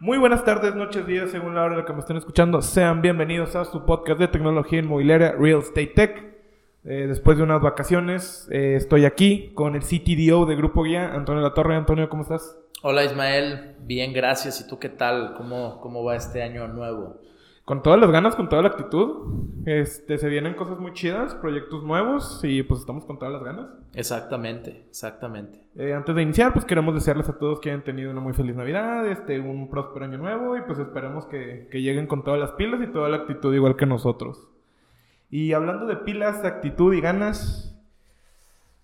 [0.00, 2.62] Muy buenas tardes, noches, días, según la hora en la que me estén escuchando.
[2.62, 6.36] Sean bienvenidos a su podcast de tecnología inmobiliaria Real Estate Tech.
[6.84, 11.42] Eh, después de unas vacaciones, eh, estoy aquí con el CTDO de Grupo Guía, Antonio
[11.42, 11.74] La Torre.
[11.74, 12.56] Antonio, ¿cómo estás?
[12.82, 14.60] Hola Ismael, bien, gracias.
[14.60, 15.34] ¿Y tú qué tal?
[15.34, 17.20] ¿Cómo, cómo va este año nuevo?
[17.68, 19.44] Con todas las ganas, con toda la actitud.
[19.66, 23.66] Este, se vienen cosas muy chidas, proyectos nuevos y pues estamos con todas las ganas.
[23.92, 25.60] Exactamente, exactamente.
[25.76, 28.56] Eh, antes de iniciar, pues queremos desearles a todos que hayan tenido una muy feliz
[28.56, 32.52] Navidad, este, un próspero año nuevo y pues esperemos que, que lleguen con todas las
[32.52, 34.48] pilas y toda la actitud igual que nosotros.
[35.28, 37.77] Y hablando de pilas, actitud y ganas,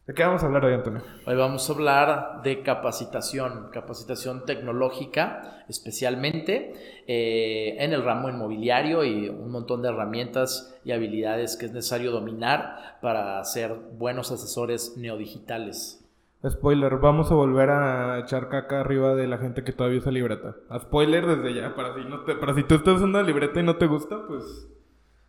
[0.06, 1.02] ¿de qué vamos a hablar hoy, Antonio?
[1.26, 6.74] Hoy vamos a hablar de capacitación, capacitación tecnológica, especialmente
[7.06, 12.10] eh, en el ramo inmobiliario y un montón de herramientas y habilidades que es necesario
[12.10, 16.00] dominar para ser buenos asesores neodigitales.
[16.46, 20.56] Spoiler, vamos a volver a echar caca arriba de la gente que todavía usa libreta.
[20.68, 23.60] A spoiler desde ya, para si, no te, para si tú estás usando la libreta
[23.60, 24.68] y no te gusta, pues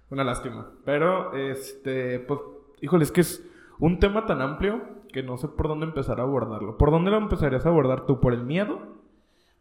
[0.10, 0.72] una lástima.
[0.84, 2.42] Pero, este, pues,
[2.82, 3.42] híjole, es que es
[3.80, 4.82] un tema tan amplio
[5.12, 6.78] que no sé por dónde empezar a abordarlo.
[6.78, 8.20] ¿Por dónde lo empezarías a abordar tú?
[8.20, 8.80] ¿Por el miedo?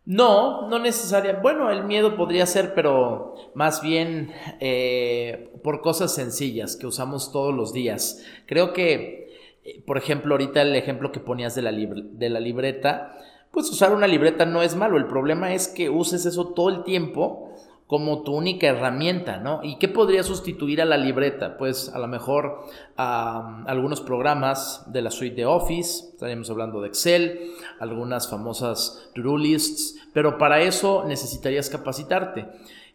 [0.05, 1.43] No, no necesariamente.
[1.43, 7.55] Bueno, el miedo podría ser, pero más bien eh, por cosas sencillas que usamos todos
[7.55, 8.25] los días.
[8.47, 9.25] Creo que
[9.65, 13.17] eh, por ejemplo, ahorita el ejemplo que ponías de la, de la libreta,
[13.51, 16.85] pues usar una libreta no es malo, el problema es que uses eso todo el
[16.85, 17.54] tiempo
[17.95, 19.61] como tu única herramienta, ¿no?
[19.63, 21.57] ¿Y qué podría sustituir a la libreta?
[21.57, 22.65] Pues a lo mejor
[22.97, 29.95] algunos programas de la suite de Office, estaríamos hablando de Excel, algunas famosas to-do lists,
[30.13, 32.49] pero para eso necesitarías capacitarte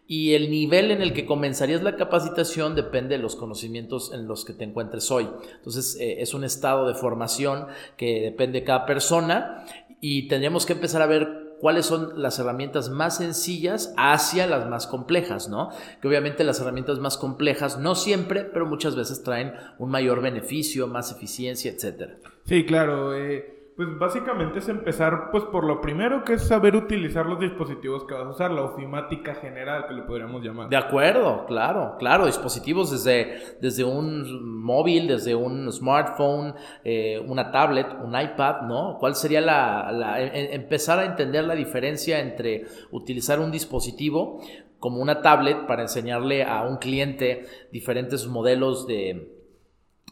[0.06, 4.44] y el nivel en el que comenzarías la capacitación depende de los conocimientos en los
[4.44, 5.30] que te encuentres hoy.
[5.56, 9.64] Entonces, eh, es un estado de formación que depende de cada persona
[10.02, 14.86] y tendríamos que empezar a ver cuáles son las herramientas más sencillas hacia las más
[14.86, 15.70] complejas, ¿no?
[16.00, 20.86] Que obviamente las herramientas más complejas no siempre, pero muchas veces traen un mayor beneficio,
[20.86, 22.16] más eficiencia, etcétera.
[22.44, 23.14] Sí, claro.
[23.14, 28.04] Eh pues básicamente es empezar pues por lo primero que es saber utilizar los dispositivos
[28.04, 30.68] que vas a usar, la ofimática general que le podríamos llamar.
[30.68, 36.54] De acuerdo, claro, claro, dispositivos desde, desde un móvil, desde un smartphone,
[36.84, 38.98] eh, una tablet, un iPad, ¿no?
[39.00, 44.42] ¿Cuál sería la, la empezar a entender la diferencia entre utilizar un dispositivo
[44.78, 49.40] como una tablet para enseñarle a un cliente diferentes modelos de,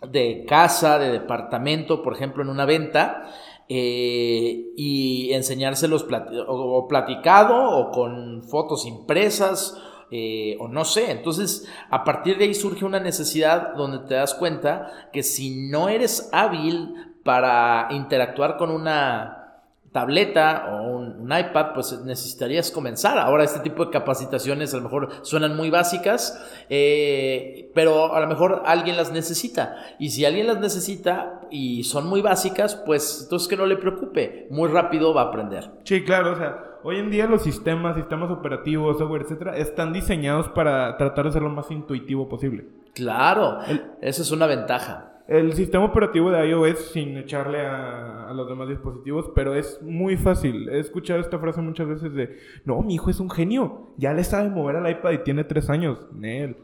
[0.06, 3.28] de casa, de departamento, por ejemplo, en una venta,
[3.68, 6.06] eh, y enseñárselos
[6.46, 9.76] o platicado o con fotos impresas
[10.10, 11.10] eh, o no sé.
[11.10, 15.88] Entonces, a partir de ahí surge una necesidad donde te das cuenta que si no
[15.88, 19.47] eres hábil para interactuar con una
[19.92, 23.18] tableta o un, iPad, pues necesitarías comenzar.
[23.18, 28.26] Ahora este tipo de capacitaciones a lo mejor suenan muy básicas, eh, pero a lo
[28.26, 29.76] mejor alguien las necesita.
[29.98, 34.46] Y si alguien las necesita y son muy básicas, pues entonces que no le preocupe,
[34.50, 35.70] muy rápido va a aprender.
[35.84, 40.48] Sí, claro, o sea, hoy en día los sistemas, sistemas operativos, software, etcétera, están diseñados
[40.48, 42.66] para tratar de ser lo más intuitivo posible.
[42.94, 43.58] Claro,
[44.00, 49.30] esa es una ventaja el sistema operativo de iOS sin echarle a, los demás dispositivos,
[49.34, 50.68] pero es muy fácil.
[50.68, 54.22] He escuchado esta frase muchas veces de, no, mi hijo es un genio, ya le
[54.22, 55.98] sabe mover al iPad y tiene tres años.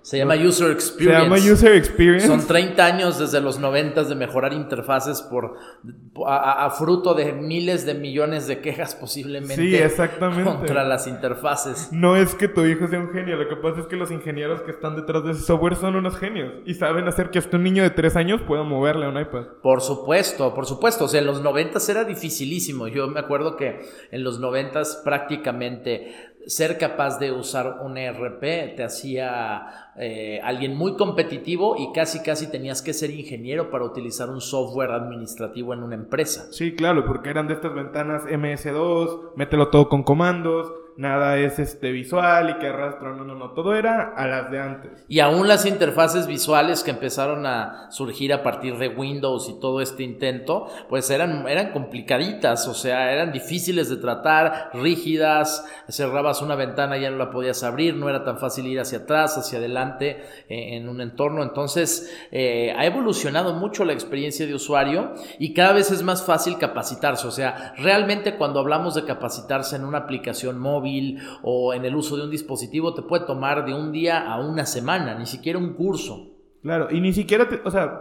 [0.02, 1.18] Se llama User Experience.
[1.18, 2.26] Se llama User Experience.
[2.26, 5.56] Son 30 años desde los 90 de mejorar interfaces por
[6.26, 10.44] a, fruto de miles de millones de quejas posiblemente sí, exactamente.
[10.44, 11.90] contra las interfaces.
[11.92, 14.62] No es que tu hijo sea un genio, lo que pasa es que los ingenieros
[14.62, 17.64] que están detrás de ese software son unos genios y saben hacer que hasta un
[17.64, 19.46] niño de tres años pueda moverle a un iPad.
[19.62, 21.06] Por supuesto, por supuesto.
[21.06, 22.86] O sea, en los 90 era dificilísimo.
[22.86, 23.80] Yo me acuerdo que
[24.12, 30.94] en los 90 prácticamente ser capaz de usar un ERP te hacía eh, alguien muy
[30.96, 35.94] competitivo y casi casi tenías que ser ingeniero para utilizar un software administrativo en una
[35.94, 36.46] empresa.
[36.52, 41.90] Sí, claro, porque eran de estas ventanas MS2, mételo todo con comandos, nada es este
[41.90, 45.04] visual y que arrastra, no, no, no, todo era a las de antes.
[45.08, 49.80] Y aún las interfaces visuales que empezaron a surgir a partir de Windows y todo
[49.80, 56.54] este intento, pues eran, eran complicaditas, o sea, eran difíciles de tratar, rígidas, cerrabas una
[56.54, 59.58] ventana y ya no la podías abrir, no era tan fácil ir hacia atrás, hacia
[59.58, 65.54] adelante eh, en un entorno, entonces eh, ha evolucionado mucho la experiencia de usuario y
[65.54, 69.98] cada vez es más fácil capacitarse, o sea, realmente cuando hablamos de capacitarse en una
[69.98, 70.83] aplicación móvil,
[71.42, 74.66] o en el uso de un dispositivo te puede tomar de un día a una
[74.66, 76.30] semana, ni siquiera un curso.
[76.62, 78.00] Claro, y ni siquiera, o sea,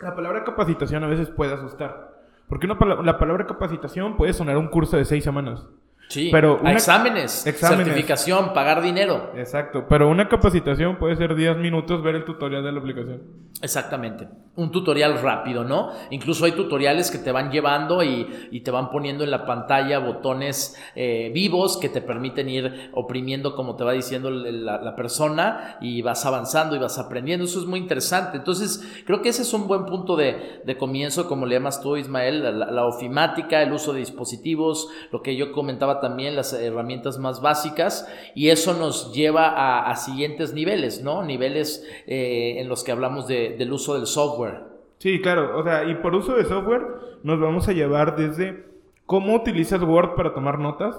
[0.00, 2.14] la palabra capacitación a veces puede asustar.
[2.48, 5.66] Porque una la palabra capacitación puede sonar un curso de seis semanas.
[6.08, 7.86] Sí, Pero a exámenes, exámenes.
[7.86, 9.32] certificación, pagar dinero.
[9.36, 13.22] Exacto, pero una capacitación puede ser 10 minutos ver el tutorial de la aplicación.
[13.62, 14.28] Exactamente.
[14.56, 15.90] Un tutorial rápido, ¿no?
[16.10, 19.98] Incluso hay tutoriales que te van llevando y, y te van poniendo en la pantalla
[19.98, 25.78] botones eh, vivos que te permiten ir oprimiendo como te va diciendo la, la persona
[25.80, 27.46] y vas avanzando y vas aprendiendo.
[27.46, 28.36] Eso es muy interesante.
[28.36, 31.96] Entonces, creo que ese es un buen punto de, de comienzo, como le llamas tú,
[31.96, 37.18] Ismael, la- la ofimática, el uso de dispositivos, lo que yo comentaba también, las herramientas
[37.18, 41.22] más básicas, y eso nos lleva a, a siguientes niveles, ¿no?
[41.22, 44.62] Niveles eh, en los que hablamos de- del uso del software.
[44.98, 46.82] Sí, claro, o sea, y por uso de software
[47.22, 48.64] nos vamos a llevar desde
[49.06, 50.96] cómo utilizas Word para tomar notas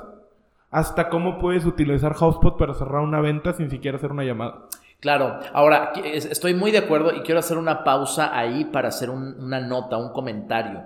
[0.71, 4.65] hasta cómo puedes utilizar HubSpot para cerrar una venta sin siquiera hacer una llamada.
[4.99, 9.35] Claro, ahora estoy muy de acuerdo y quiero hacer una pausa ahí para hacer un-
[9.39, 10.83] una nota, un comentario.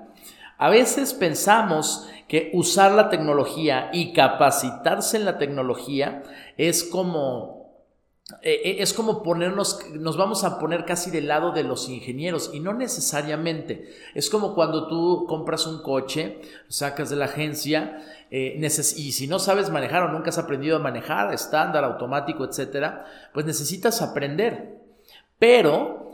[0.59, 6.21] A veces pensamos que usar la tecnología y capacitarse en la tecnología
[6.57, 7.59] es como
[8.44, 12.51] eh, eh, es como ponernos, nos vamos a poner casi del lado de los ingenieros
[12.53, 13.89] y no necesariamente.
[14.13, 19.39] Es como cuando tú compras un coche, sacas de la agencia eh, y si no
[19.39, 24.77] sabes manejar o nunca has aprendido a manejar, estándar, automático, etcétera, pues necesitas aprender.
[25.39, 26.08] Pero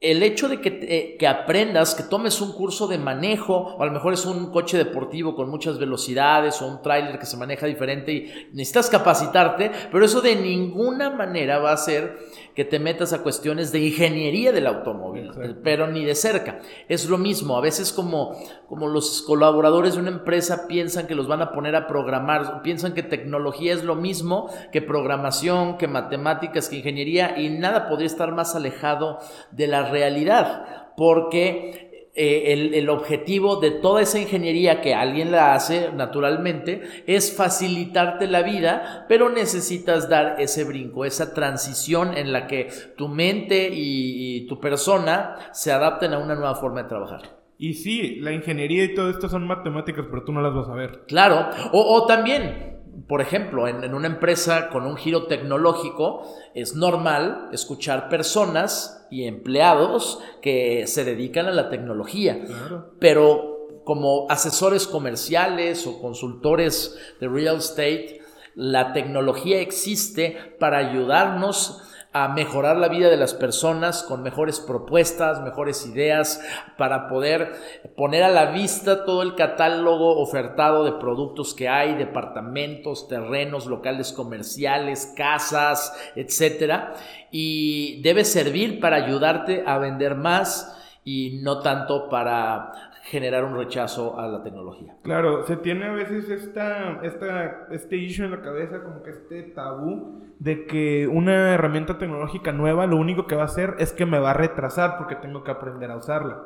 [0.00, 3.86] el hecho de que, te- que aprendas, que tomes un curso de manejo, o a
[3.86, 7.66] lo mejor es un coche deportivo con muchas velocidades, o un tráiler que se maneja
[7.66, 12.18] diferente y necesitas capacitarte, pero eso de ninguna manera va a hacer
[12.56, 15.60] que te metas a cuestiones de ingeniería del automóvil, Exacto.
[15.62, 16.60] pero ni de cerca.
[16.88, 18.34] Es lo mismo, a veces como,
[18.66, 22.94] como los colaboradores de una empresa piensan que los van a poner a programar, piensan
[22.94, 28.32] que tecnología es lo mismo que programación, que matemáticas, que ingeniería, y nada podría estar
[28.32, 29.18] más alejado
[29.50, 31.85] de la realidad, porque
[32.16, 38.26] eh, el, el objetivo de toda esa ingeniería que alguien la hace naturalmente es facilitarte
[38.26, 44.36] la vida, pero necesitas dar ese brinco, esa transición en la que tu mente y,
[44.36, 47.20] y tu persona se adapten a una nueva forma de trabajar.
[47.58, 50.74] Y sí, la ingeniería y todo esto son matemáticas, pero tú no las vas a
[50.74, 51.04] ver.
[51.06, 52.75] Claro, o, o también,
[53.08, 56.22] por ejemplo, en, en una empresa con un giro tecnológico,
[56.54, 62.44] es normal escuchar personas y empleados que se dedican a la tecnología.
[62.44, 62.92] Claro.
[62.98, 63.56] pero
[63.86, 68.20] como asesores comerciales o consultores de real estate,
[68.56, 71.82] la tecnología existe para ayudarnos
[72.16, 76.40] a mejorar la vida de las personas con mejores propuestas, mejores ideas,
[76.78, 77.52] para poder
[77.94, 84.12] poner a la vista todo el catálogo ofertado de productos que hay, departamentos, terrenos, locales
[84.12, 86.94] comerciales, casas, etcétera,
[87.30, 90.74] y debe servir para ayudarte a vender más
[91.04, 92.72] y no tanto para
[93.06, 94.96] generar un rechazo a la tecnología.
[95.02, 99.42] Claro, se tiene a veces esta, esta, este issue en la cabeza, como que este
[99.44, 104.06] tabú de que una herramienta tecnológica nueva lo único que va a hacer es que
[104.06, 106.42] me va a retrasar porque tengo que aprender a usarla.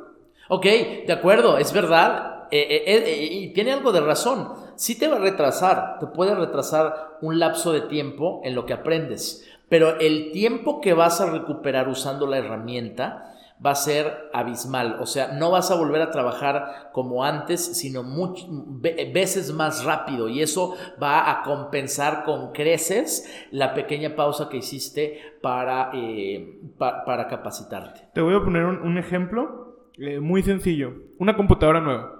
[0.48, 0.66] Ok,
[1.06, 2.48] de acuerdo, es verdad.
[2.50, 4.48] eh, eh, eh, y tiene algo de razón.
[4.74, 8.72] Sí te va a retrasar, te puede retrasar un lapso de tiempo en lo que
[8.72, 13.29] aprendes, pero el tiempo que vas a recuperar usando la herramienta
[13.64, 14.96] va a ser abismal.
[15.00, 19.84] O sea, no vas a volver a trabajar como antes, sino much- ve- veces más
[19.84, 20.28] rápido.
[20.28, 27.04] Y eso va a compensar con creces la pequeña pausa que hiciste para, eh, pa-
[27.04, 28.00] para capacitarte.
[28.14, 30.92] Te voy a poner un, ejemplo eh, muy sencillo.
[31.18, 32.16] Una computadora nueva.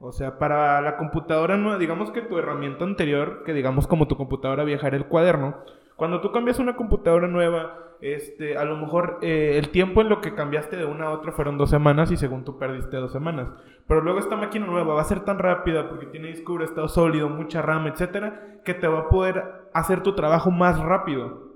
[0.00, 4.16] O sea, para la computadora nueva, digamos que tu herramienta anterior, que digamos como tu
[4.16, 5.58] computadora vieja el cuaderno,
[5.94, 10.20] cuando tú cambias una computadora nueva, este, a lo mejor eh, el tiempo en lo
[10.20, 13.48] que cambiaste de una a otra fueron dos semanas y según tú perdiste dos semanas.
[13.86, 16.88] Pero luego esta máquina nueva va a ser tan rápida porque tiene disco duro, estado
[16.88, 21.52] sólido, mucha RAM, etcétera, que te va a poder hacer tu trabajo más rápido.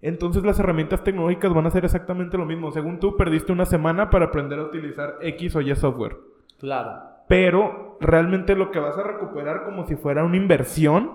[0.00, 2.70] Entonces las herramientas tecnológicas van a hacer exactamente lo mismo.
[2.70, 6.16] Según tú, perdiste una semana para aprender a utilizar X o Y software.
[6.60, 6.92] Claro.
[7.26, 11.10] Pero realmente lo que vas a recuperar como si fuera una inversión,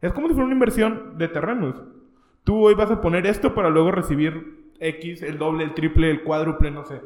[0.00, 1.74] es como si fuera una inversión de terrenos.
[2.44, 6.22] Tú hoy vas a poner esto para luego recibir X, el doble, el triple, el
[6.22, 7.00] cuádruple, no sé.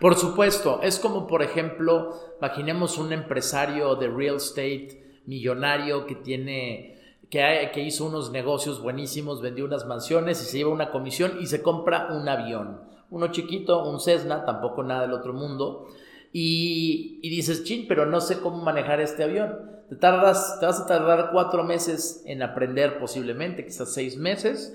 [0.00, 6.98] Por supuesto, es como por ejemplo, imaginemos un empresario de real estate millonario que tiene,
[7.30, 11.46] que, que hizo unos negocios buenísimos, vendió unas mansiones y se lleva una comisión y
[11.46, 12.80] se compra un avión.
[13.10, 15.88] Uno chiquito, un Cessna, tampoco nada del otro mundo.
[16.36, 19.70] Y, y dices, chin, pero no sé cómo manejar este avión.
[19.88, 24.74] Te tardas, te vas a tardar cuatro meses en aprender posiblemente, quizás seis meses.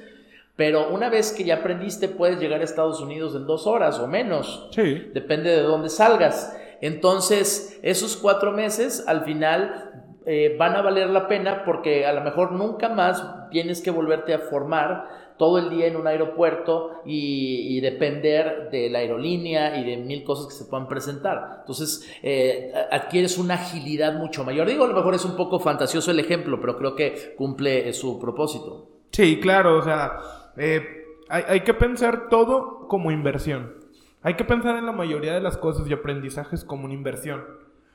[0.56, 4.08] Pero una vez que ya aprendiste, puedes llegar a Estados Unidos en dos horas o
[4.08, 4.70] menos.
[4.72, 5.10] Sí.
[5.14, 6.58] Depende de dónde salgas.
[6.80, 9.90] Entonces, esos cuatro meses, al final,
[10.26, 14.34] eh, van a valer la pena porque a lo mejor nunca más tienes que volverte
[14.34, 19.96] a formar todo el día en un aeropuerto y, depender de la aerolínea y de
[19.96, 21.60] mil cosas que se puedan presentar.
[21.62, 24.68] Entonces, eh, adquieres una agilidad mucho mayor.
[24.68, 28.20] Digo, a lo mejor es un poco fantasioso el ejemplo, pero creo que cumple su
[28.20, 28.90] propósito.
[29.12, 30.20] Sí, claro, o sea,
[30.58, 33.76] eh, hay, hay que pensar todo como inversión.
[34.22, 37.46] Hay que pensar en la mayoría de las cosas y aprendizajes como una inversión.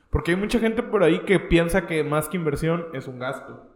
[0.09, 3.67] Porque hay mucha gente por ahí que piensa que más que inversión es un gasto.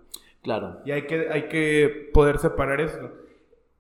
[0.42, 0.80] Claro.
[0.86, 3.12] Y hay que, hay que poder separar eso.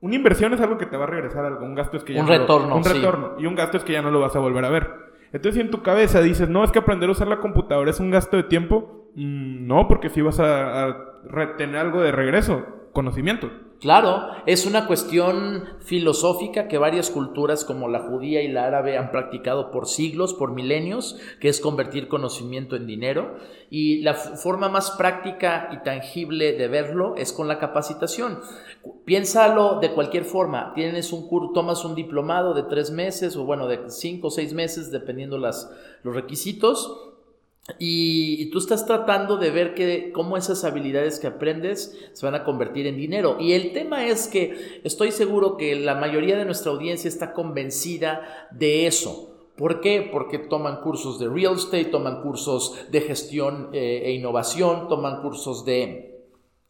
[0.01, 1.65] Una inversión es algo que te va a regresar algo.
[1.65, 3.33] Un gasto es que ya un no retorno, lo, Un retorno.
[3.37, 4.89] Y un gasto es que ya no lo vas a volver a ver.
[5.31, 7.99] Entonces, si en tu cabeza dices, no, es que aprender a usar la computadora es
[7.99, 12.65] un gasto de tiempo, mm, no, porque si vas a, a retener algo de regreso,
[12.93, 13.49] conocimiento.
[13.79, 19.09] Claro, es una cuestión filosófica que varias culturas como la judía y la árabe han
[19.09, 23.37] practicado por siglos, por milenios, que es convertir conocimiento en dinero.
[23.69, 28.39] Y la forma más práctica y tangible de verlo es con la capacitación.
[29.05, 30.73] Piénsalo de cualquier forma.
[30.73, 34.53] Tienes un curso, tomas un diplomado de tres meses o bueno, de cinco o seis
[34.53, 35.71] meses, dependiendo las,
[36.03, 37.08] los requisitos
[37.77, 42.43] y, tú estás tratando de ver que, cómo esas habilidades que aprendes se van a
[42.43, 43.37] convertir en dinero.
[43.39, 48.47] Y el tema es que estoy seguro que la mayoría de nuestra audiencia está convencida
[48.51, 49.29] de eso.
[49.55, 50.07] ¿Por qué?
[50.11, 55.65] Porque toman cursos de real estate, toman cursos de gestión eh, e innovación, toman cursos
[55.65, 56.25] de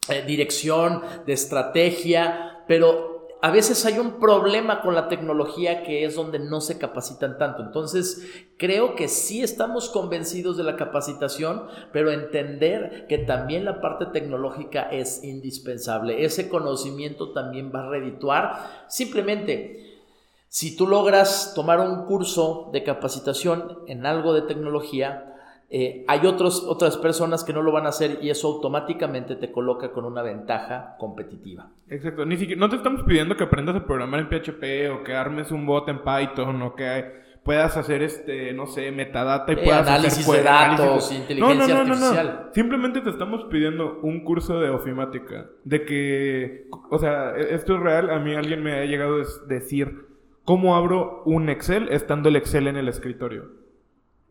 [0.10, 3.08] eh, dirección, de estrategia, pero
[3.41, 7.63] a veces hay un problema con la tecnología que es donde no se capacitan tanto.
[7.63, 8.27] Entonces,
[8.58, 14.89] creo que sí estamos convencidos de la capacitación, pero entender que también la parte tecnológica
[14.89, 16.25] es indispensable.
[16.25, 18.86] Ese conocimiento también va a redituar.
[18.89, 20.01] Simplemente,
[20.50, 25.28] si tú logras tomar un curso de capacitación en algo de tecnología,
[25.71, 29.51] eh, hay otros, otras personas que no lo van a hacer y eso automáticamente te
[29.51, 31.69] coloca con una ventaja competitiva.
[31.88, 32.25] Exacto.
[32.25, 35.51] Ni siquiera, no te estamos pidiendo que aprendas a programar en PHP o que armes
[35.51, 39.88] un bot en Python o que puedas hacer este, no sé, metadata y eh, puedas
[39.88, 42.49] análisis hacer de datos, inteligencia no, no, no, artificial.
[42.53, 45.47] Simplemente te estamos pidiendo un curso de ofimática.
[45.63, 48.09] De que, o sea, e-, esto es real.
[48.09, 50.07] A mí alguien me ha llegado a decir
[50.45, 53.58] cómo abro un Excel estando el Excel en el escritorio.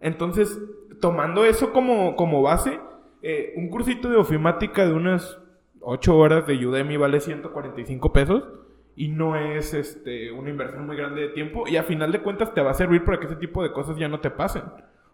[0.00, 0.58] Entonces,
[1.00, 2.78] tomando eso como, como base,
[3.22, 5.38] eh, un cursito de ofimática de unas
[5.80, 8.44] 8 horas de Udemy vale 145 pesos
[8.94, 12.52] y no es este, una inversión muy grande de tiempo y a final de cuentas
[12.52, 14.64] te va a servir para que ese tipo de cosas ya no te pasen.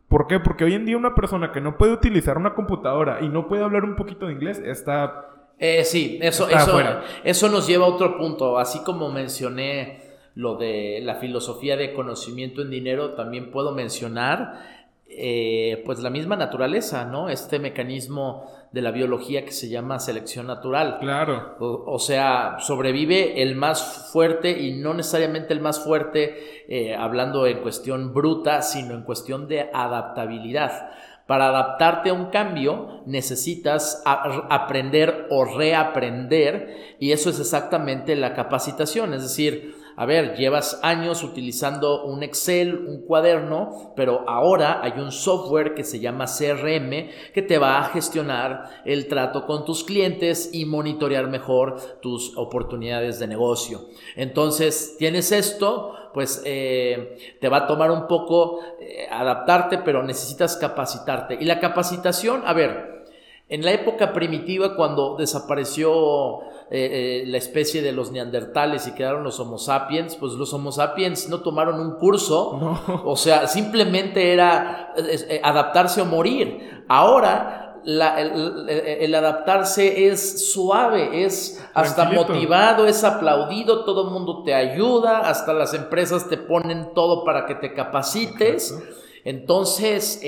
[0.08, 0.40] ¿Por qué?
[0.40, 3.62] Porque hoy en día una persona que no puede utilizar una computadora y no puede
[3.62, 5.30] hablar un poquito de inglés está...
[5.58, 6.80] Eh, sí, eso, eso,
[7.22, 8.58] eso nos lleva a otro punto.
[8.58, 10.03] Así como mencioné
[10.34, 14.74] lo de la filosofía de conocimiento en dinero, también puedo mencionar
[15.16, 17.28] eh, pues la misma naturaleza, ¿no?
[17.28, 20.98] Este mecanismo de la biología que se llama selección natural.
[20.98, 21.54] Claro.
[21.60, 27.60] O, sea, sobrevive el más fuerte y no necesariamente el más fuerte eh, hablando en
[27.60, 30.90] cuestión bruta, sino en cuestión de adaptabilidad.
[31.28, 39.14] Para adaptarte a un cambio necesitas aprender o reaprender y eso es exactamente la capacitación,
[39.14, 45.12] es decir, a ver, llevas años utilizando un Excel, un cuaderno, pero ahora hay un
[45.12, 50.50] software que se llama CRM que te va a gestionar el trato con tus clientes
[50.52, 53.82] y monitorear mejor tus oportunidades de negocio.
[54.16, 60.56] Entonces, tienes esto, pues eh, te va a tomar un poco eh, adaptarte, pero necesitas
[60.56, 61.36] capacitarte.
[61.40, 63.04] Y la capacitación, a ver,
[63.48, 69.22] en la época primitiva, cuando desapareció eh, eh, la especie de los neandertales y quedaron
[69.22, 74.94] los homo sapiens, pues los homo sapiens no tomaron un curso, o sea, simplemente era
[74.96, 76.84] eh, adaptarse o morir.
[76.88, 85.18] Ahora el, adaptarse es suave, es hasta motivado, es aplaudido, todo el mundo te ayuda,
[85.18, 88.74] hasta las empresas te ponen todo para que te capacites.
[89.22, 90.22] Entonces,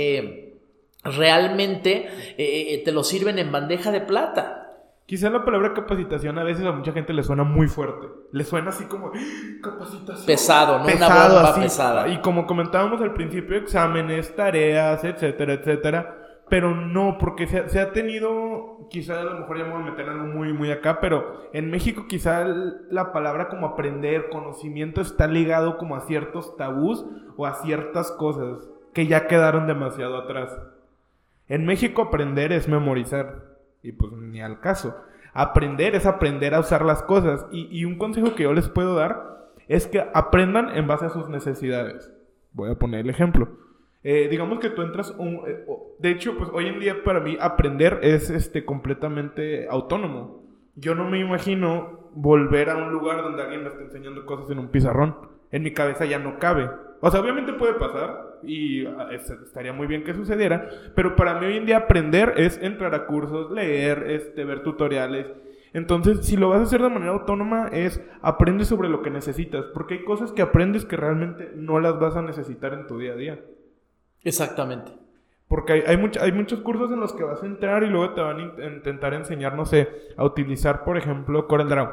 [1.03, 4.66] realmente te lo sirven en bandeja de plata.
[5.07, 8.09] Quizá la palabra capacitación a veces a mucha gente le suena muy fuerte.
[8.33, 9.13] Le suena así como
[9.63, 10.27] capacitación.
[10.27, 10.85] Pesado, ¿no?
[10.85, 12.09] Una bomba pesada.
[12.09, 16.27] Y como comentábamos al principio, exámenes, tareas, etcétera, etcétera.
[16.49, 20.09] Pero no, porque se, ha tenido, quizá a lo mejor ya me voy a meter
[20.09, 25.77] algo muy, muy acá, pero en México quizá la palabra como aprender, conocimiento está ligado
[25.77, 27.05] como a ciertos tabús
[27.37, 30.57] o a ciertas cosas que ya quedaron demasiado atrás.
[31.49, 33.56] En México aprender es memorizar.
[33.87, 34.97] Y pues ni al caso.
[35.33, 37.47] Aprender es aprender a usar las cosas.
[37.53, 41.29] Y, un consejo que yo les puedo dar es que aprendan en base a sus
[41.29, 42.13] necesidades.
[42.53, 43.49] Voy a poner el ejemplo.
[44.03, 45.43] Eh, digamos que tú entras un...
[45.47, 45.65] eh,
[46.01, 50.43] de hecho, pues hoy en día para mí aprender es este, completamente autónomo.
[50.75, 54.59] Yo no me imagino volver a un lugar donde alguien me esté enseñando cosas en
[54.59, 55.17] un pizarrón.
[55.53, 56.69] En mi cabeza ya no cabe.
[57.01, 61.39] O sea, obviamente puede pasar y ah, es- estaría muy bien que sucediera, pero para
[61.41, 65.27] mí hoy en día aprender es entrar a cursos, leer, este, ver tutoriales.
[65.73, 69.67] Entonces, si lo vas a hacer de manera autónoma, es aprende sobre lo que necesitas,
[69.75, 73.13] porque hay cosas que aprendes que realmente no las vas a necesitar en tu día
[73.13, 73.41] a día.
[74.25, 74.93] Exactamente.
[75.49, 78.21] Porque hay, hay, hay muchos cursos en los que vas a entrar y luego te
[78.21, 81.89] van a in- a intentar enseñar, no sé, a utilizar, por ejemplo, CorelDRAW.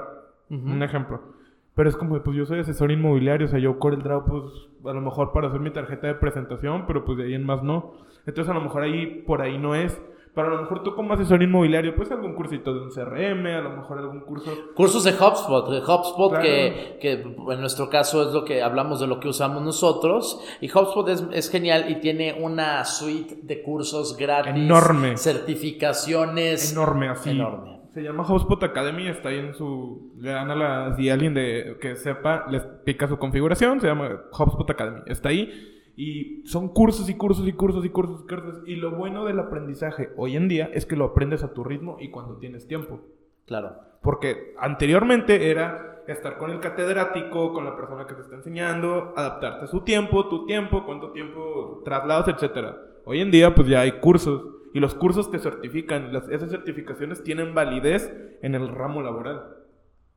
[0.50, 0.70] Ujú.
[0.72, 1.33] Un ejemplo.
[1.76, 4.44] Pero es como, pues yo soy asesor inmobiliario, o sea, yo CorelDRAW, pues
[4.86, 7.64] a lo mejor para hacer mi tarjeta de presentación, pero pues de ahí en más
[7.64, 7.94] no.
[8.26, 10.00] Entonces a lo mejor ahí, por ahí no es.
[10.36, 13.62] Pero a lo mejor tú como asesor inmobiliario, pues algún cursito de un CRM, a
[13.62, 14.52] lo mejor algún curso...
[14.76, 16.44] Cursos de HubSpot, de HubSpot Claro.
[16.44, 20.42] que, que en nuestro caso es lo que hablamos de lo que usamos nosotros.
[20.60, 24.56] Y HubSpot es, es genial y tiene una suite de cursos gratis.
[24.56, 25.18] Enorme.
[25.18, 26.72] Certificaciones.
[26.72, 27.30] enorme así.
[27.30, 27.73] Enorme.
[27.94, 30.14] Se llama HubSpot Academy, está ahí en su...
[30.18, 30.96] Le dan a la...
[30.96, 35.02] Si alguien de, que sepa, les pica su configuración, se llama HubSpot Academy.
[35.06, 38.64] Está ahí y son cursos y cursos y cursos y cursos y cursos.
[38.66, 41.98] Y lo bueno del aprendizaje hoy en día es que lo aprendes a tu ritmo
[42.00, 43.02] y cuando tienes tiempo.
[43.46, 43.76] Claro.
[44.02, 49.66] Porque anteriormente era estar con el catedrático, con la persona que te está enseñando, adaptarte
[49.66, 52.76] a su tiempo, tu tiempo, cuánto tiempo traslados, etcétera.
[53.06, 54.42] Hoy en día pues ya hay cursos
[54.74, 58.12] y los cursos te certifican, esas certificaciones tienen validez
[58.42, 59.44] en el ramo laboral.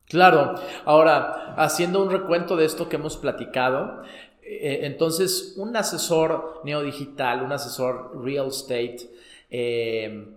[0.07, 0.55] Claro.
[0.85, 4.03] Ahora, haciendo un recuento de esto que hemos platicado,
[4.43, 9.11] eh, entonces un asesor neodigital, un asesor real estate
[9.51, 10.29] eh,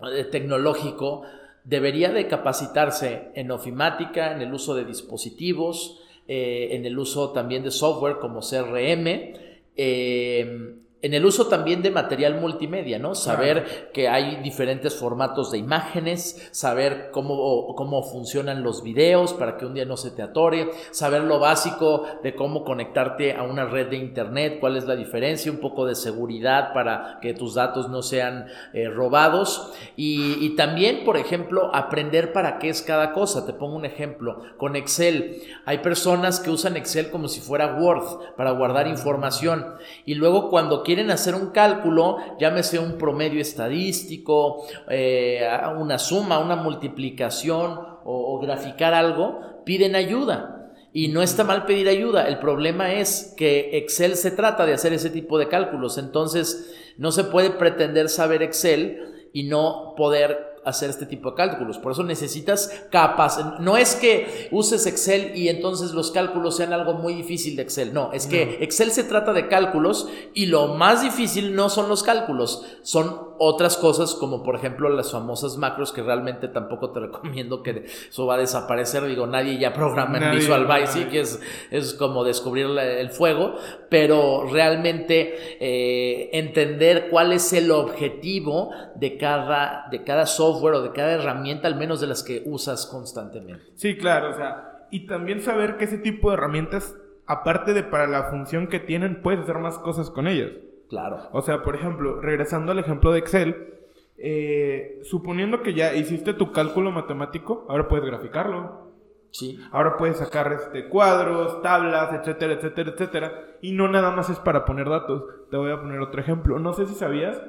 [0.00, 1.22] eh, tecnológico,
[1.64, 7.62] debería de capacitarse en ofimática, en el uso de dispositivos, eh, en el uso también
[7.62, 9.34] de software como CRM,
[9.76, 13.14] eh, en el uso también de material multimedia, ¿no?
[13.14, 19.66] Saber que hay diferentes formatos de imágenes, saber cómo, cómo funcionan los videos para que
[19.66, 23.88] un día no se te atore, saber lo básico de cómo conectarte a una red
[23.88, 28.02] de internet, cuál es la diferencia, un poco de seguridad para que tus datos no
[28.02, 33.46] sean eh, robados y, y también, por ejemplo, aprender para qué es cada cosa.
[33.46, 35.42] Te pongo un ejemplo, con Excel.
[35.64, 40.82] Hay personas que usan Excel como si fuera Word para guardar información y luego cuando
[40.88, 45.46] quieren hacer un cálculo, llámese un promedio estadístico, eh,
[45.78, 47.72] una suma, una multiplicación
[48.06, 50.72] o, o graficar algo, piden ayuda.
[50.94, 52.26] Y no está mal pedir ayuda.
[52.26, 55.98] El problema es que Excel se trata de hacer ese tipo de cálculos.
[55.98, 61.78] Entonces, no se puede pretender saber Excel y no poder hacer este tipo de cálculos.
[61.78, 63.60] Por eso necesitas capas.
[63.60, 67.92] No es que uses Excel y entonces los cálculos sean algo muy difícil de Excel.
[67.92, 72.02] No, es que Excel se trata de cálculos y lo más difícil no son los
[72.02, 77.62] cálculos, son otras cosas como por ejemplo las famosas macros que realmente tampoco te recomiendo
[77.62, 79.04] que eso va a desaparecer.
[79.04, 80.66] Digo, nadie ya programa en Visual.
[80.66, 83.54] Basic, es, es como descubrir el fuego,
[83.88, 90.92] pero realmente eh, entender cuál es el objetivo de cada, de cada software o de
[90.92, 93.64] cada herramienta, al menos de las que usas constantemente.
[93.74, 96.96] Sí, claro, o sea, y también saber que ese tipo de herramientas,
[97.26, 100.50] aparte de para la función que tienen, puedes hacer más cosas con ellas.
[100.88, 101.28] Claro.
[101.32, 103.74] O sea, por ejemplo, regresando al ejemplo de Excel,
[104.16, 108.88] eh, suponiendo que ya hiciste tu cálculo matemático, ahora puedes graficarlo.
[109.30, 109.58] Sí.
[109.70, 113.32] Ahora puedes sacar este, cuadros, tablas, etcétera, etcétera, etcétera.
[113.60, 115.24] Y no nada más es para poner datos.
[115.50, 116.58] Te voy a poner otro ejemplo.
[116.58, 117.40] No sé si sabías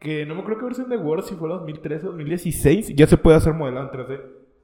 [0.00, 3.06] que, no me creo que versión de Word, si fue la 2013 o 2016, ya
[3.06, 4.20] se puede hacer modelado en 3D.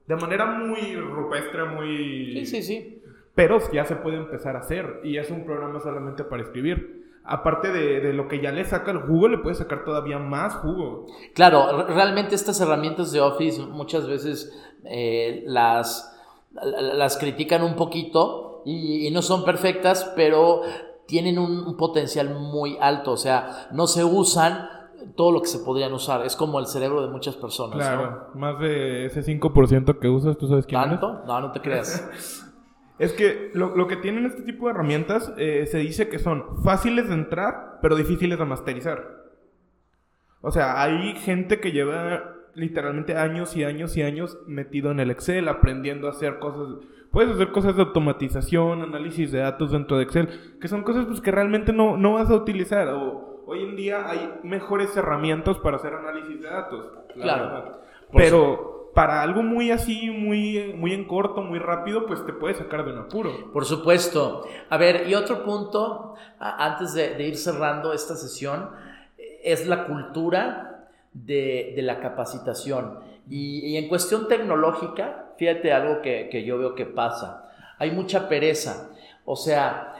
[0.06, 2.32] De manera muy rupestre, muy...
[2.32, 3.02] Sí, sí, sí.
[3.34, 5.00] Pero ya se puede empezar a hacer.
[5.04, 7.01] Y es un programa solamente para escribir.
[7.24, 10.54] Aparte de, de lo que ya le saca el jugo, le puedes sacar todavía más
[10.56, 11.06] jugo.
[11.34, 14.52] Claro, re- realmente estas herramientas de Office muchas veces
[14.84, 16.18] eh, las,
[16.52, 20.62] las critican un poquito y, y no son perfectas, pero
[21.06, 23.12] tienen un, un potencial muy alto.
[23.12, 24.68] O sea, no se usan
[25.16, 26.24] todo lo que se podrían usar.
[26.26, 27.76] Es como el cerebro de muchas personas.
[27.76, 27.82] ¿no?
[27.84, 30.98] Claro, más de ese 5% que usas, ¿tú sabes quién eres?
[31.00, 31.22] ¿Tanto?
[31.26, 32.41] No, no te creas.
[33.02, 36.62] Es que lo, lo que tienen este tipo de herramientas eh, se dice que son
[36.62, 39.24] fáciles de entrar, pero difíciles de masterizar.
[40.40, 45.10] O sea, hay gente que lleva literalmente años y años y años metido en el
[45.10, 46.76] Excel, aprendiendo a hacer cosas.
[47.10, 50.28] Puedes hacer cosas de automatización, análisis de datos dentro de Excel,
[50.60, 52.86] que son cosas pues, que realmente no, no vas a utilizar.
[52.86, 56.86] O, hoy en día hay mejores herramientas para hacer análisis de datos.
[57.16, 57.44] la Claro.
[57.46, 57.78] verdad.
[58.14, 62.84] Pero para algo muy así, muy, muy en corto, muy rápido, pues te puede sacar
[62.84, 63.50] de un apuro.
[63.52, 64.46] Por supuesto.
[64.68, 68.70] A ver, y otro punto, antes de, ir cerrando esta sesión,
[69.42, 73.00] es la cultura de, la capacitación.
[73.30, 77.50] Y, en cuestión tecnológica, fíjate algo que, que yo veo que pasa.
[77.78, 78.90] Hay mucha pereza.
[79.24, 79.94] O sea,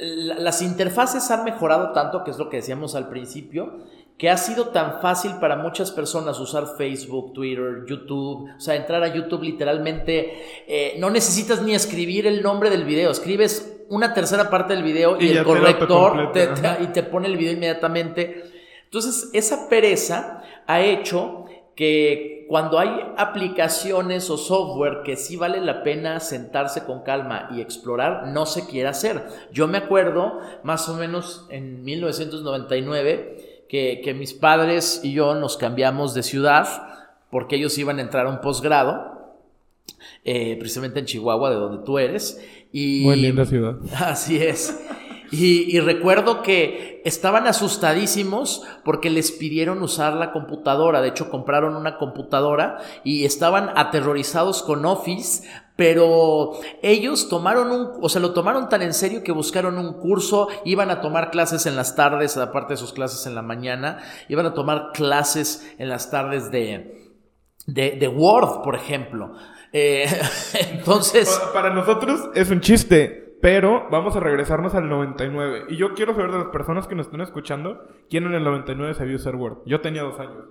[0.00, 3.78] las interfaces han mejorado tanto, que es lo que decíamos al principio,
[4.18, 9.02] que ha sido tan fácil para muchas personas usar Facebook, Twitter, YouTube, o sea, entrar
[9.04, 14.50] a YouTube literalmente, eh, no necesitas ni escribir el nombre del video, escribes una tercera
[14.50, 16.48] parte del video y, el corrector te,
[16.80, 18.42] y te pone el video inmediatamente.
[18.84, 21.44] Entonces, esa pereza ha hecho
[21.76, 27.60] que cuando hay aplicaciones o software que sí vale la pena sentarse con calma y
[27.60, 29.22] explorar, no se quiere hacer.
[29.52, 36.14] Yo me acuerdo más o menos en 1999 que, mis padres y yo nos cambiamos
[36.14, 36.66] de ciudad
[37.30, 39.36] porque ellos iban a entrar a un posgrado,
[40.24, 42.40] eh, precisamente en Chihuahua, de donde tú eres.
[42.72, 43.76] Y, Muy linda ciudad.
[43.98, 44.78] Así es.
[45.30, 51.00] Y, recuerdo que estaban asustadísimos porque les pidieron usar la computadora.
[51.00, 55.46] De hecho, compraron una computadora y estaban aterrorizados con Office
[55.78, 60.48] pero ellos tomaron un, o sea, lo tomaron tan en serio que buscaron un curso,
[60.64, 64.44] iban a tomar clases en las tardes, aparte de sus clases en la mañana, iban
[64.44, 67.14] a tomar clases en las tardes de,
[67.68, 69.34] de, Word, por ejemplo.
[69.72, 70.06] Eh,
[70.72, 71.40] entonces...
[71.52, 75.66] Para nosotros es un chiste, pero vamos a regresarnos al 99.
[75.68, 78.94] Y yo quiero saber de las personas que nos están escuchando, ¿quién en el 99
[78.94, 79.58] sabía usar Word?
[79.66, 80.44] Yo tenía dos años.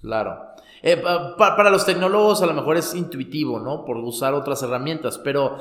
[0.00, 0.38] Claro.
[0.82, 1.02] Eh,
[1.38, 3.86] para los tecnólogos a lo mejor es intuitivo, ¿no?
[3.86, 5.56] Por usar otras herramientas, pero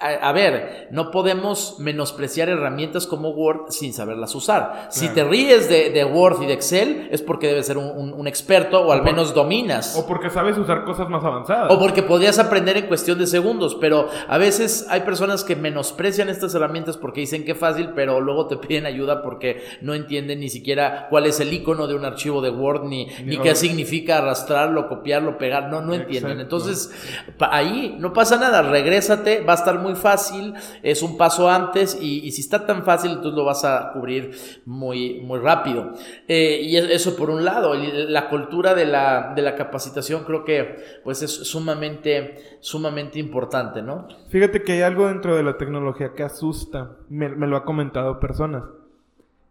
[0.00, 4.88] a, ver, no podemos menospreciar herramientas como Word sin saberlas usar.
[4.90, 8.92] Si te ríes de, Word y de Excel, es porque debes ser un, experto o
[8.92, 9.96] al menos dominas.
[9.96, 11.70] O porque sabes usar cosas más avanzadas.
[11.70, 13.76] O porque podrías aprender en cuestión de segundos.
[13.80, 18.20] Pero a veces hay personas que menosprecian estas herramientas porque dicen que es fácil, pero
[18.20, 22.04] luego te piden ayuda porque no entienden ni siquiera cuál es el icono de un
[22.04, 25.68] archivo de Word, ni, ni, qué significa arrastrarlo, copiarlo, pegar.
[25.68, 26.40] No, no entienden.
[26.40, 26.90] Entonces,
[27.38, 28.62] ahí no pasa nada.
[28.62, 33.44] Regrésate, vas muy fácil, es un paso antes y, si está tan fácil, entonces lo
[33.44, 34.32] vas a cubrir
[34.64, 35.92] muy, muy rápido.
[36.28, 40.76] Eh, y eso por un lado, la cultura de la, de la capacitación creo que
[41.04, 44.08] pues es sumamente, sumamente importante, ¿no?
[44.28, 48.18] Fíjate que hay algo dentro de la tecnología que asusta, me, me lo ha comentado
[48.20, 48.62] personas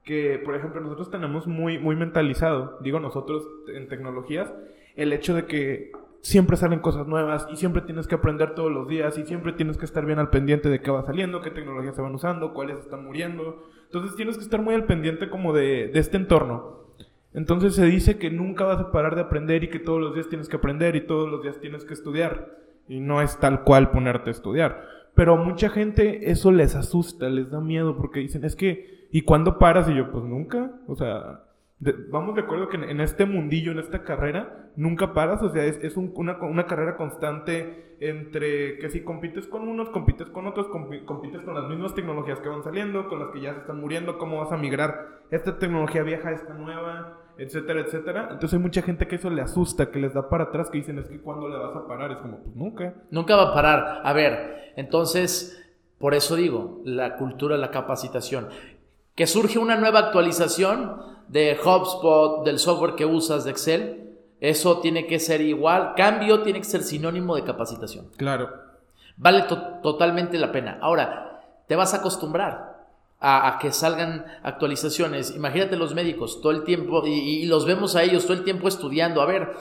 [0.06, 4.54] que, por ejemplo, nosotros tenemos muy, muy mentalizado, digo nosotros en tecnologías,
[4.96, 5.92] el hecho de que
[6.26, 9.78] siempre salen cosas nuevas y siempre tienes que aprender todos los días y siempre tienes
[9.78, 12.80] que estar bien al pendiente de qué va saliendo, qué tecnologías se van usando, cuáles
[12.80, 13.64] están muriendo.
[13.84, 16.96] Entonces tienes que estar muy al pendiente como de, de este entorno.
[17.36, 20.28] Entonces se dice que nunca vas a parar de aprender y que todos los días
[20.28, 22.58] tienes que aprender y todos los días tienes que estudiar.
[22.88, 24.84] Y no es tal cual ponerte a estudiar.
[25.14, 29.22] Pero a mucha gente eso les asusta, les da miedo porque dicen, es que, ¿y
[29.22, 29.88] cuándo paras?
[29.90, 30.72] Y yo, pues nunca.
[30.88, 31.45] O sea,
[31.80, 35.98] vamos de acuerdo que en, este mundillo, en esta carrera, nunca paras, o sea, es,
[35.98, 41.56] una, una, carrera constante entre que si compites con unos, compites con otros, compites con
[41.56, 44.52] las mismas tecnologías que van saliendo, con las que ya se están muriendo, cómo vas
[44.52, 48.30] a migrar esta tecnología vieja esta nueva, etcétera, etcétera.
[48.32, 51.00] Entonces hay mucha gente que eso le asusta, que les da para atrás, que dicen,
[51.00, 52.94] es que cuando le vas a parar, es como, pues nunca.
[53.12, 54.02] Nunca va a parar.
[54.04, 55.62] A ver, entonces...
[55.98, 58.50] Por eso digo, la cultura, la capacitación.
[59.16, 65.08] Que surge una nueva actualización, de HubSpot, del software que usas de Excel, eso tiene
[65.08, 65.94] que ser igual.
[65.96, 68.10] Cambio tiene que ser sinónimo de capacitación.
[68.18, 68.50] Claro.
[69.18, 69.46] Vale
[69.82, 70.78] totalmente la pena.
[70.82, 72.76] Ahora, te vas a acostumbrar
[73.20, 75.36] a, que salgan actualizaciones.
[75.36, 78.68] Imagínate los médicos todo el tiempo, y, y, los vemos a ellos todo el tiempo
[78.68, 79.22] estudiando.
[79.22, 79.54] A ver,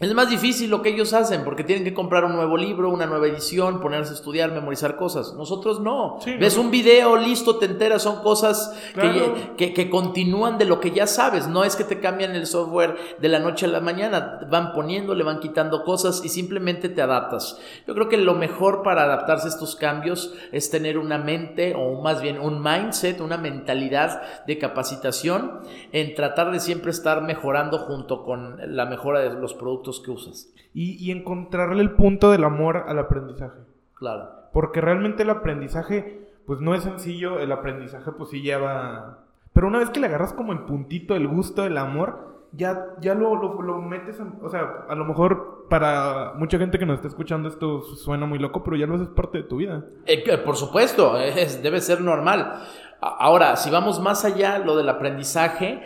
[0.00, 3.06] es más difícil lo que ellos hacen porque tienen que comprar un nuevo libro, una
[3.06, 5.34] nueva edición, ponerse a estudiar, memorizar cosas.
[5.34, 6.20] Nosotros no.
[6.38, 11.08] Ves un video, listo, te enteras, son cosas que, que, continúan de lo que ya
[11.08, 11.48] sabes.
[11.48, 15.16] No es que te cambian el software de la noche a la mañana, van poniendo,
[15.16, 17.58] le van quitando cosas y simplemente te adaptas.
[17.84, 22.00] Yo creo que lo mejor para adaptarse a estos cambios es tener una mente o
[22.00, 25.58] más bien un mindset, una mentalidad de capacitación
[25.90, 30.52] en tratar de siempre estar mejorando junto con la mejora de los productos que usas.
[30.74, 33.58] Y, encontrarle el punto del amor al aprendizaje.
[33.94, 34.28] Claro.
[34.52, 39.24] Porque realmente el aprendizaje, pues no es sencillo, el aprendizaje pues sí lleva...
[39.52, 43.14] Pero una vez que le agarras como el puntito, el gusto, el amor, ya, ya
[43.14, 47.48] lo, lo, metes, o sea, a lo mejor para mucha gente que nos está escuchando
[47.48, 49.84] esto suena muy loco, pero ya lo haces parte de tu vida.
[50.06, 51.14] Eh, por supuesto,
[51.62, 52.62] debe ser normal.
[53.00, 55.82] Ahora, si vamos más allá, lo del aprendizaje,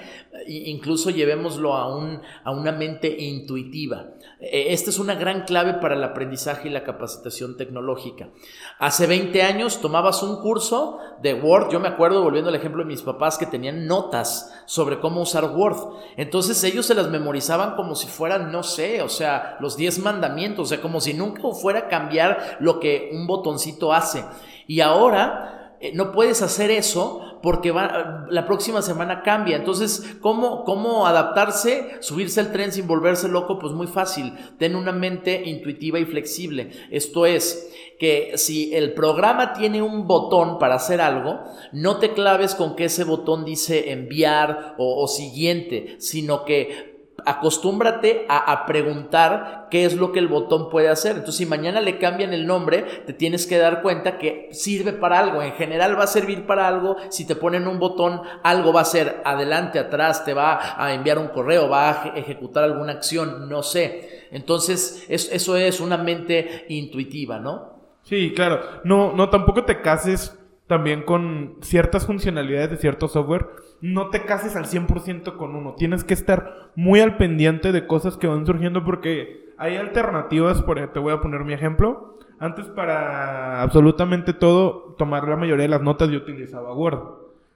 [0.47, 4.07] incluso llevémoslo a, un, a una mente intuitiva.
[4.41, 8.31] E, esta es una gran clave para el aprendizaje y la capacitación tecnológica.
[8.79, 12.89] Hace 20 años tomabas un curso de Word, yo me acuerdo, volviendo al ejemplo de
[12.89, 15.77] mis papás, que tenían notas sobre cómo usar Word.
[16.17, 20.65] Entonces ellos se las memorizaban como si fueran, no sé, o sea, los 10 mandamientos,
[20.65, 24.25] o sea, como si nunca fuera a cambiar lo que un botoncito hace.
[24.67, 29.57] Y ahora eh, no puedes hacer eso porque la próxima semana cambia.
[29.57, 31.97] Entonces, ¿cómo, ¿cómo adaptarse?
[31.99, 34.33] Subirse al tren sin volverse loco, pues muy fácil.
[34.59, 36.71] Ten una mente intuitiva y flexible.
[36.93, 37.69] Esto es,
[37.99, 41.41] que si el programa tiene un botón para hacer algo,
[41.73, 46.92] no te claves con que ese botón dice enviar o siguiente, sino que
[47.25, 51.13] acostúmbrate a, preguntar qué es lo que el botón puede hacer.
[51.13, 55.19] Entonces, si mañana le cambian el nombre, te tienes que dar cuenta que sirve para
[55.19, 55.43] algo.
[55.43, 56.97] En general va a servir para algo.
[57.11, 61.19] Si te ponen un botón, algo va a ser adelante, atrás, te va a enviar
[61.19, 64.27] un correo, va a ejecutar alguna acción, no sé.
[64.31, 67.73] Entonces, eso es una mente intuitiva, ¿no?
[68.03, 68.61] Sí, claro.
[68.85, 70.37] No, no, tampoco te cases
[70.73, 73.47] también con ciertas funcionalidades de cierto software
[73.83, 75.75] no te cases al 100% con uno.
[75.77, 80.63] Tienes que estar muy al pendiente de cosas que van surgiendo porque hay alternativas.
[80.63, 82.17] Por, te voy a poner mi ejemplo.
[82.39, 87.01] Antes para absolutamente todo, tomar la mayoría de las notas yo utilizaba Word.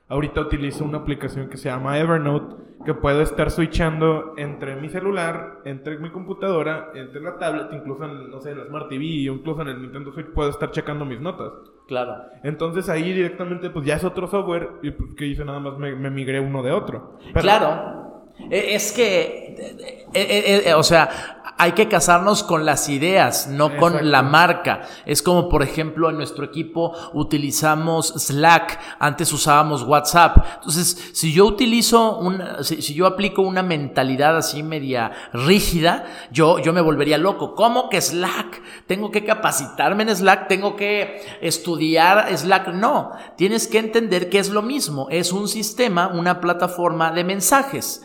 [0.08, 5.62] Ahorita utilizo una aplicación que se llama Evernote, que puedo estar switchando entre mi celular,
[5.64, 9.62] entre mi computadora, entre la tablet, incluso en, no sé, en la Smart TV, incluso
[9.62, 11.50] en el Nintendo Switch puedo estar checando mis notas.
[11.86, 12.24] Claro.
[12.42, 15.94] Entonces ahí directamente, pues ya es otro software, y pues que hice nada más me,
[16.10, 17.18] migré uno de otro.
[17.34, 18.04] claro.
[18.50, 19.56] E, es que,
[20.12, 24.82] e, e, o sea, hay que casarnos con las ideas, no con la marca.
[25.06, 30.36] Es como, por ejemplo, en nuestro equipo utilizamos Slack, antes usábamos WhatsApp.
[30.56, 36.72] Entonces, si yo utilizo una, si, yo aplico una mentalidad así media rígida, yo, yo
[36.74, 37.54] me volvería loco.
[37.54, 38.62] ¿Cómo que Slack?
[38.86, 42.68] Tengo que capacitarme en Slack, tengo que estudiar Slack.
[42.68, 45.08] No, tienes que entender que es lo mismo.
[45.10, 48.02] Es un sistema, una plataforma de mensajes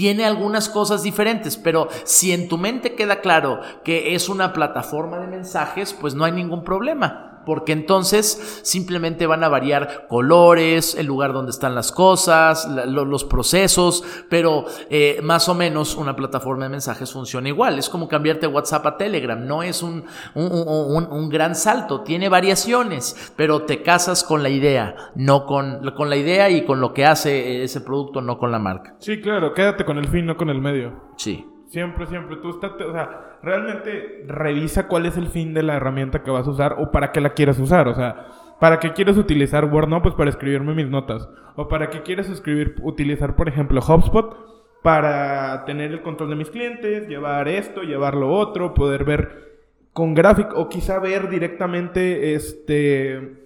[0.00, 5.18] tiene algunas cosas diferentes, pero si en tu mente queda claro que es una plataforma
[5.18, 11.06] de mensajes, pues no hay ningún problema porque entonces simplemente van a variar colores, el
[11.06, 16.70] lugar donde están las cosas, los procesos, pero eh, más o menos una plataforma de
[16.70, 17.76] mensajes funciona igual.
[17.76, 20.04] Es como cambiarte WhatsApp a Telegram, no es un,
[20.36, 26.18] un, gran salto, tiene variaciones, pero te casas con la idea, no con, con la
[26.18, 28.94] idea y con lo que hace ese producto, no con la marca.
[29.00, 30.92] Sí, claro, quédate con el fin, no con el medio.
[31.16, 31.44] Sí.
[31.66, 32.36] Siempre, siempre.
[32.36, 36.46] Tú estás, o sea, realmente revisa cuál es el fin de la herramienta que vas
[36.46, 37.88] a usar o para qué la quieres usar.
[37.88, 38.26] O sea,
[38.58, 39.88] ¿para qué quieres utilizar Word?
[39.88, 41.28] No, pues para escribirme mis notas.
[41.56, 44.50] O para qué quieres escribir, utilizar, por ejemplo, HubSpot
[44.82, 49.50] para tener el control de mis clientes, llevar esto, llevar lo otro, poder ver
[49.92, 53.36] con gráfico o quizá ver directamente este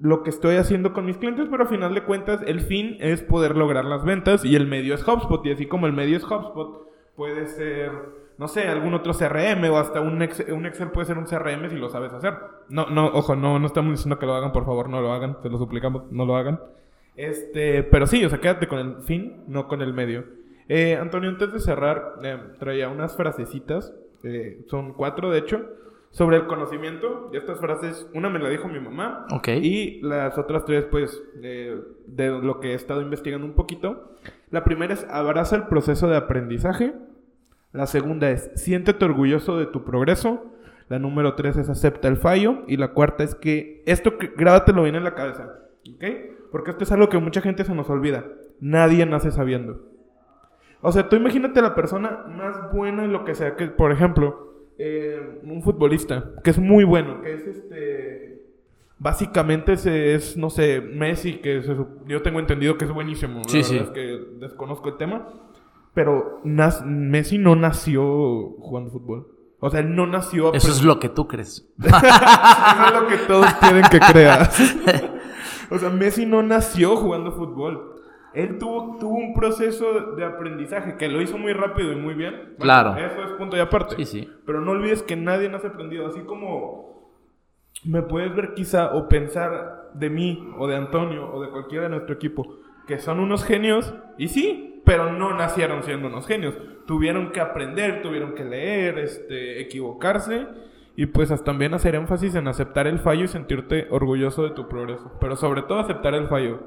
[0.00, 3.22] lo que estoy haciendo con mis clientes, pero a final de cuentas el fin es
[3.22, 6.24] poder lograr las ventas y el medio es HubSpot y así como el medio es
[6.24, 7.90] HubSpot, puede ser,
[8.38, 11.70] no sé, algún otro CRM o hasta un Excel, un Excel puede ser un CRM
[11.70, 12.34] si lo sabes hacer.
[12.68, 15.40] No, no, ojo, no, no estamos diciendo que lo hagan, por favor, no lo hagan,
[15.40, 16.60] te lo suplicamos, no lo hagan.
[17.16, 20.24] Este, pero sí, o sea, quédate con el fin, no con el medio.
[20.68, 25.64] Eh, Antonio, antes de cerrar, eh, traía unas frasecitas, eh, son cuatro de hecho,
[26.10, 27.30] sobre el conocimiento.
[27.32, 29.26] Y estas frases, una me la dijo mi mamá.
[29.30, 29.48] Ok.
[29.48, 34.12] Y las otras tres, pues, de lo que he estado investigando un poquito.
[34.50, 36.94] La primera es abraza el proceso de aprendizaje.
[37.76, 40.46] La segunda es siéntete orgulloso de tu progreso.
[40.88, 42.62] La número tres es acepta el fallo.
[42.66, 45.58] Y la cuarta es que esto grábatelo bien en la cabeza.
[45.94, 46.04] ¿Ok?
[46.50, 48.24] Porque esto es algo que mucha gente se nos olvida.
[48.60, 49.84] Nadie nace sabiendo.
[50.80, 53.56] O sea, tú imagínate la persona más buena en lo que sea.
[53.56, 58.26] Que, por ejemplo, eh, un futbolista que es muy bueno, que es este
[58.98, 61.62] Básicamente ese es, no sé, Messi, que
[62.06, 63.42] yo tengo entendido que es buenísimo.
[63.46, 63.76] Sí, sí.
[63.76, 65.28] es que desconozco el tema.
[65.96, 68.02] Pero Messi no nació
[68.60, 69.28] jugando fútbol.
[69.60, 70.52] O sea, él no nació...
[70.52, 71.66] Eso es lo que tú crees.
[71.82, 74.60] Eso es lo que todos quieren que creas.
[75.70, 77.94] o sea, Messi no nació jugando fútbol.
[78.34, 82.56] Él tuvo, tuvo un proceso de aprendizaje que lo hizo muy rápido y muy bien.
[82.60, 82.94] claro.
[82.98, 83.96] Eso es punto y aparte.
[83.96, 84.30] Sí, sí.
[84.44, 86.08] Pero no olvides que nadie nace aprendido.
[86.08, 87.14] Así como
[87.84, 91.88] me puedes ver quizá o pensar de mí o de Antonio o de cualquiera de
[91.88, 96.56] nuestro equipo que son unos genios y sí, pero no nacieron siendo unos genios.
[96.86, 100.46] Tuvieron que aprender, tuvieron que leer, este, equivocarse
[100.94, 105.12] Y pues también hacer énfasis en aceptar el fallo y sentirte orgulloso de tu progreso.
[105.20, 106.60] Pero sobre todo aceptar el fallo.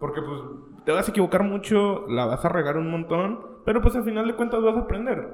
[0.00, 0.40] Porque pues
[0.84, 4.26] te vas a equivocar mucho, la vas a regar un montón, pero pues al final
[4.26, 5.28] de cuentas vas a aprender.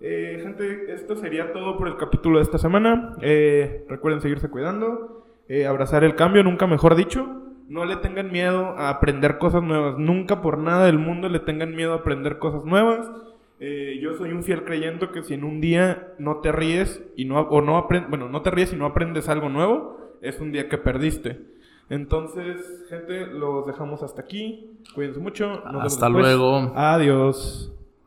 [0.00, 3.16] Eh, gente, esto sería todo por el capítulo de esta semana.
[3.20, 7.49] Eh, recuerden seguirse cuidando, eh, abrazar el cambio, nunca mejor dicho.
[7.70, 9.96] No le tengan miedo a aprender cosas nuevas.
[9.96, 13.08] Nunca por nada del mundo le tengan miedo a aprender cosas nuevas.
[13.60, 17.40] yo soy un fiel creyente que si en un día no te ríes y no
[17.40, 20.78] o no bueno, no te ríes y no aprendes algo nuevo, es un día que
[20.78, 21.38] perdiste.
[21.88, 24.78] Entonces, gente, los dejamos hasta aquí.
[24.92, 25.62] Cuídense mucho.
[25.80, 26.72] hasta luego.
[26.74, 27.72] Adiós.